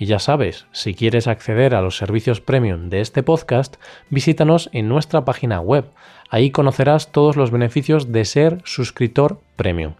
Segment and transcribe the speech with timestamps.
[0.00, 3.76] y ya sabes, si quieres acceder a los servicios premium de este podcast,
[4.08, 5.84] visítanos en nuestra página web.
[6.30, 9.92] Ahí conocerás todos los beneficios de ser suscriptor premium.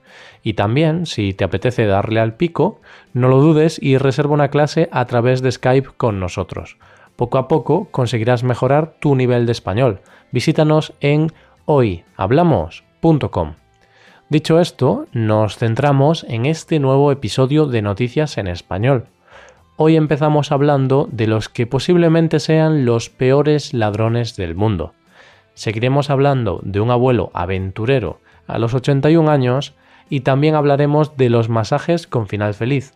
[0.43, 2.81] Y también, si te apetece darle al pico,
[3.13, 6.79] no lo dudes y reserva una clase a través de Skype con nosotros.
[7.17, 10.01] Poco a poco conseguirás mejorar tu nivel de español.
[10.33, 11.31] Visítanos en
[11.67, 13.55] hoyhablamos.com.
[14.31, 19.09] Dicho esto, nos centramos en este nuevo episodio de Noticias en Español
[19.83, 24.93] hoy empezamos hablando de los que posiblemente sean los peores ladrones del mundo.
[25.55, 29.75] Seguiremos hablando de un abuelo aventurero a los 81 años
[30.11, 32.93] y también hablaremos de los masajes con final feliz,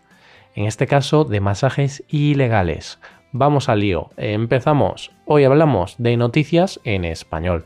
[0.54, 2.98] en este caso de masajes ilegales.
[3.32, 5.10] Vamos al lío, empezamos.
[5.24, 7.64] Hoy hablamos de noticias en español.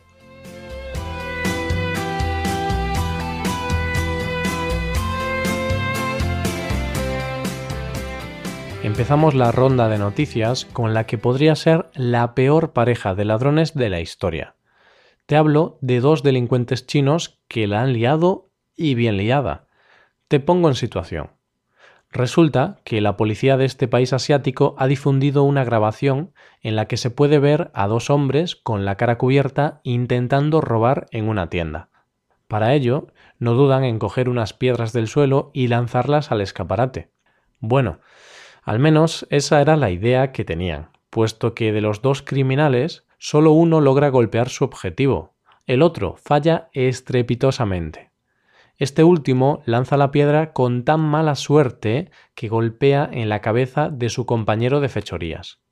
[8.88, 13.74] Empezamos la ronda de noticias con la que podría ser la peor pareja de ladrones
[13.74, 14.54] de la historia.
[15.26, 19.66] Te hablo de dos delincuentes chinos que la han liado y bien liada.
[20.26, 21.32] Te pongo en situación.
[22.10, 26.96] Resulta que la policía de este país asiático ha difundido una grabación en la que
[26.96, 31.90] se puede ver a dos hombres con la cara cubierta intentando robar en una tienda.
[32.48, 33.08] Para ello,
[33.38, 37.10] no dudan en coger unas piedras del suelo y lanzarlas al escaparate.
[37.60, 37.98] Bueno,
[38.68, 43.52] al menos esa era la idea que tenían, puesto que de los dos criminales solo
[43.52, 45.32] uno logra golpear su objetivo,
[45.64, 48.10] el otro falla estrepitosamente.
[48.76, 54.10] Este último lanza la piedra con tan mala suerte que golpea en la cabeza de
[54.10, 55.62] su compañero de fechorías.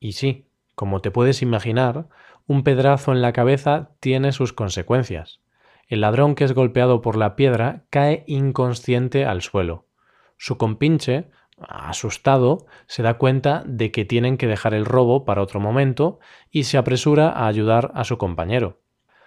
[0.00, 2.08] Y sí, como te puedes imaginar,
[2.46, 5.42] un pedrazo en la cabeza tiene sus consecuencias.
[5.86, 9.84] El ladrón que es golpeado por la piedra cae inconsciente al suelo.
[10.38, 11.28] Su compinche
[11.66, 16.18] asustado, se da cuenta de que tienen que dejar el robo para otro momento
[16.50, 18.80] y se apresura a ayudar a su compañero.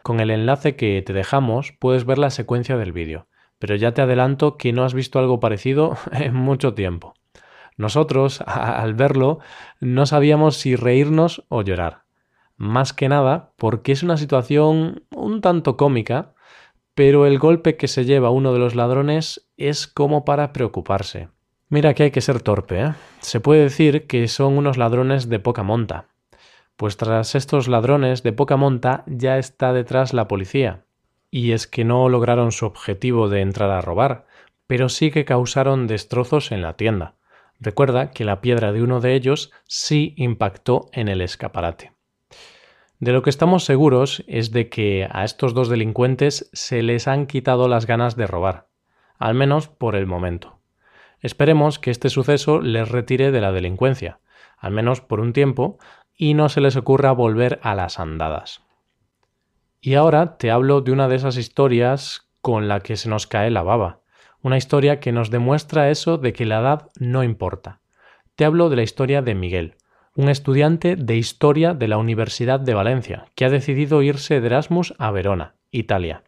[0.03, 3.27] Con el enlace que te dejamos puedes ver la secuencia del vídeo,
[3.59, 7.13] pero ya te adelanto que no has visto algo parecido en mucho tiempo.
[7.77, 9.39] Nosotros, al verlo,
[9.79, 12.03] no sabíamos si reírnos o llorar.
[12.57, 16.33] Más que nada porque es una situación un tanto cómica,
[16.93, 21.29] pero el golpe que se lleva uno de los ladrones es como para preocuparse.
[21.71, 22.93] Mira que hay que ser torpe, ¿eh?
[23.21, 26.09] Se puede decir que son unos ladrones de poca monta.
[26.75, 30.83] Pues tras estos ladrones de poca monta ya está detrás la policía.
[31.29, 34.25] Y es que no lograron su objetivo de entrar a robar,
[34.67, 37.15] pero sí que causaron destrozos en la tienda.
[37.57, 41.93] Recuerda que la piedra de uno de ellos sí impactó en el escaparate.
[42.99, 47.27] De lo que estamos seguros es de que a estos dos delincuentes se les han
[47.27, 48.67] quitado las ganas de robar,
[49.17, 50.60] al menos por el momento.
[51.21, 54.19] Esperemos que este suceso les retire de la delincuencia,
[54.57, 55.77] al menos por un tiempo,
[56.15, 58.61] y no se les ocurra volver a las andadas.
[59.79, 63.49] Y ahora te hablo de una de esas historias con la que se nos cae
[63.49, 64.01] la baba,
[64.41, 67.81] una historia que nos demuestra eso de que la edad no importa.
[68.35, 69.75] Te hablo de la historia de Miguel,
[70.15, 74.93] un estudiante de historia de la Universidad de Valencia, que ha decidido irse de Erasmus
[74.97, 76.23] a Verona, Italia.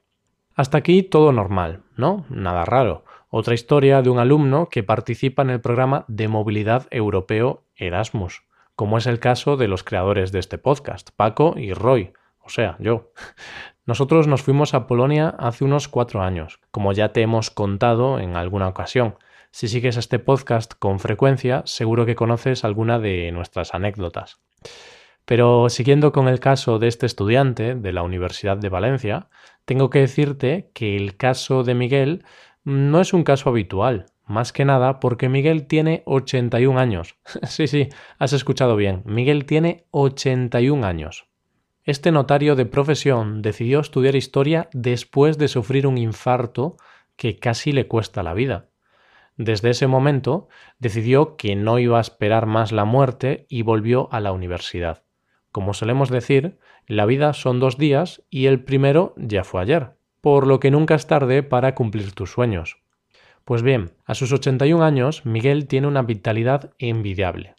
[0.56, 2.26] Hasta aquí todo normal, ¿no?
[2.30, 3.04] Nada raro.
[3.36, 8.44] Otra historia de un alumno que participa en el programa de movilidad europeo Erasmus,
[8.76, 12.78] como es el caso de los creadores de este podcast, Paco y Roy, o sea,
[12.78, 13.12] yo.
[13.88, 18.36] Nosotros nos fuimos a Polonia hace unos cuatro años, como ya te hemos contado en
[18.36, 19.16] alguna ocasión.
[19.50, 24.42] Si sigues este podcast con frecuencia, seguro que conoces alguna de nuestras anécdotas.
[25.26, 29.30] Pero siguiendo con el caso de este estudiante de la Universidad de Valencia,
[29.66, 32.26] tengo que decirte que el caso de Miguel
[32.64, 37.16] no es un caso habitual, más que nada porque Miguel tiene 81 años.
[37.44, 37.90] sí, sí,
[38.20, 41.28] has escuchado bien, Miguel tiene 81 años.
[41.84, 46.78] Este notario de profesión decidió estudiar historia después de sufrir un infarto
[47.18, 48.70] que casi le cuesta la vida.
[49.36, 50.48] Desde ese momento
[50.80, 55.04] decidió que no iba a esperar más la muerte y volvió a la universidad.
[55.52, 56.58] Como solemos decir,
[56.88, 60.96] la vida son dos días y el primero ya fue ayer por lo que nunca
[60.96, 62.78] es tarde para cumplir tus sueños.
[63.44, 67.56] Pues bien, a sus 81 años, Miguel tiene una vitalidad envidiable.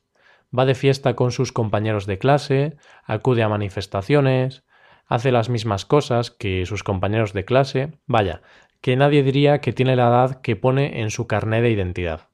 [0.59, 4.65] va de fiesta con sus compañeros de clase, acude a manifestaciones,
[5.07, 8.41] hace las mismas cosas que sus compañeros de clase, vaya,
[8.81, 12.29] que nadie diría que tiene la edad que pone en su carné de identidad.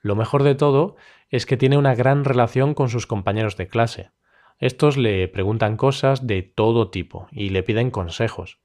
[0.00, 0.96] Lo mejor de todo
[1.30, 4.10] es que tiene una gran relación con sus compañeros de clase.
[4.58, 8.58] Estos le preguntan cosas de todo tipo y le piden consejos.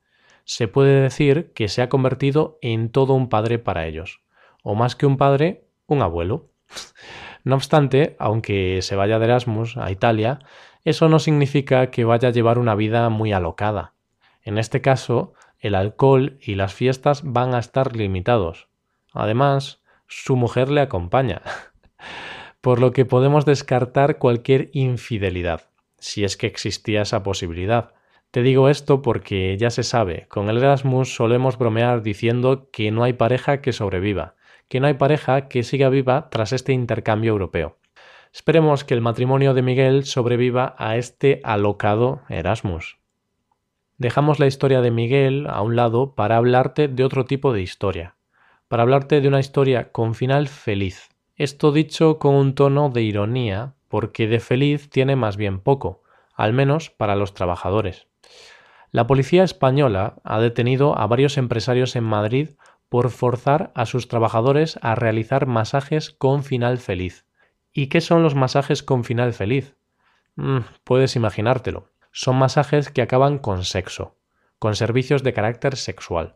[0.46, 4.22] Se puede decir que se ha convertido en todo un padre para ellos,
[4.64, 6.50] o más que un padre, un abuelo.
[7.44, 10.38] No obstante, aunque se vaya de Erasmus a Italia,
[10.84, 13.94] eso no significa que vaya a llevar una vida muy alocada.
[14.44, 18.68] En este caso, el alcohol y las fiestas van a estar limitados.
[19.14, 21.42] Además, su mujer le acompaña,
[22.62, 27.94] por lo que podemos descartar cualquier infidelidad, si es que existía esa posibilidad.
[28.32, 33.04] Te digo esto porque ya se sabe, con el Erasmus solemos bromear diciendo que no
[33.04, 34.36] hay pareja que sobreviva,
[34.70, 37.78] que no hay pareja que siga viva tras este intercambio europeo.
[38.34, 43.00] Esperemos que el matrimonio de Miguel sobreviva a este alocado Erasmus.
[43.98, 48.16] Dejamos la historia de Miguel a un lado para hablarte de otro tipo de historia,
[48.70, 51.10] para hablarte de una historia con final feliz.
[51.36, 56.02] Esto dicho con un tono de ironía, porque de feliz tiene más bien poco,
[56.34, 58.08] al menos para los trabajadores.
[58.92, 62.50] La policía española ha detenido a varios empresarios en Madrid
[62.90, 67.26] por forzar a sus trabajadores a realizar masajes con final feliz.
[67.72, 69.78] ¿Y qué son los masajes con final feliz?
[70.36, 71.88] Mm, puedes imaginártelo.
[72.12, 74.18] Son masajes que acaban con sexo,
[74.60, 76.36] con servicios de carácter sexual.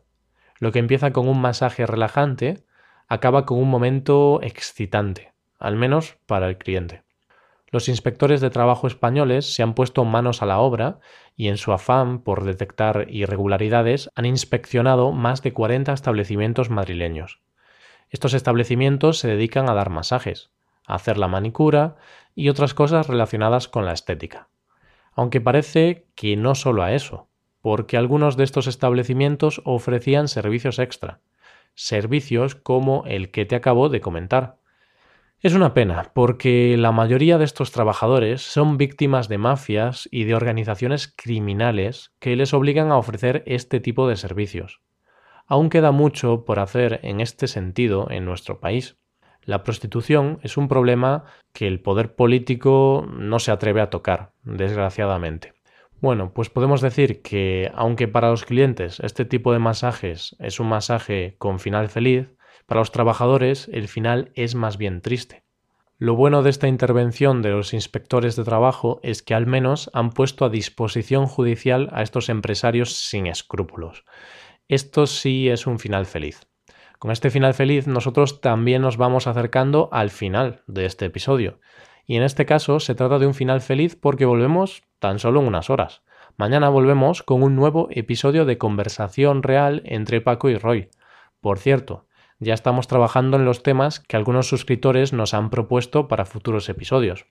[0.58, 2.64] Lo que empieza con un masaje relajante
[3.06, 7.05] acaba con un momento excitante, al menos para el cliente.
[7.76, 10.98] Los inspectores de trabajo españoles se han puesto manos a la obra
[11.36, 17.42] y en su afán por detectar irregularidades han inspeccionado más de 40 establecimientos madrileños.
[18.08, 20.48] Estos establecimientos se dedican a dar masajes,
[20.86, 21.96] a hacer la manicura
[22.34, 24.48] y otras cosas relacionadas con la estética.
[25.12, 27.28] Aunque parece que no solo a eso,
[27.60, 31.20] porque algunos de estos establecimientos ofrecían servicios extra,
[31.74, 34.56] servicios como el que te acabo de comentar,
[35.42, 40.34] es una pena, porque la mayoría de estos trabajadores son víctimas de mafias y de
[40.34, 44.80] organizaciones criminales que les obligan a ofrecer este tipo de servicios.
[45.46, 48.96] Aún queda mucho por hacer en este sentido en nuestro país.
[49.44, 55.52] La prostitución es un problema que el poder político no se atreve a tocar, desgraciadamente.
[56.00, 60.68] Bueno, pues podemos decir que aunque para los clientes este tipo de masajes es un
[60.68, 62.35] masaje con final feliz,
[62.66, 65.44] para los trabajadores el final es más bien triste.
[65.98, 70.10] Lo bueno de esta intervención de los inspectores de trabajo es que al menos han
[70.10, 74.04] puesto a disposición judicial a estos empresarios sin escrúpulos.
[74.68, 76.46] Esto sí es un final feliz.
[76.98, 81.60] Con este final feliz nosotros también nos vamos acercando al final de este episodio.
[82.04, 85.46] Y en este caso se trata de un final feliz porque volvemos tan solo en
[85.46, 86.02] unas horas.
[86.36, 90.90] Mañana volvemos con un nuevo episodio de conversación real entre Paco y Roy.
[91.40, 92.05] Por cierto,
[92.38, 97.26] ya estamos trabajando en los temas que algunos suscriptores nos han propuesto para futuros episodios.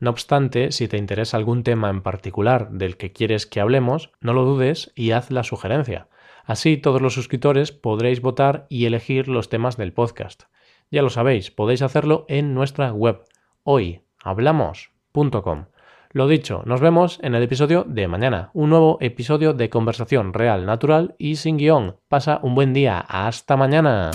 [0.00, 4.32] No obstante, si te interesa algún tema en particular del que quieres que hablemos, no
[4.32, 6.08] lo dudes y haz la sugerencia.
[6.44, 10.42] Así todos los suscriptores podréis votar y elegir los temas del podcast.
[10.90, 13.24] Ya lo sabéis, podéis hacerlo en nuestra web
[13.62, 15.66] hoyhablamos.com.
[16.10, 20.64] Lo dicho, nos vemos en el episodio de mañana, un nuevo episodio de conversación real,
[20.64, 21.96] natural y sin guion.
[22.08, 23.00] Pasa un buen día.
[23.00, 24.12] Hasta mañana.